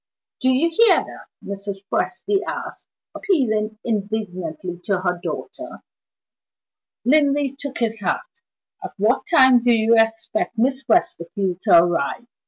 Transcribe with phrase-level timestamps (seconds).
[0.39, 1.85] "Do you hear that?" Mrs.
[1.87, 5.83] Presty asked, appealing indignantly to her daughter.
[7.05, 8.21] Linley took his hat.
[8.83, 12.25] "At what time do you expect Miss Westerfield to arrive?"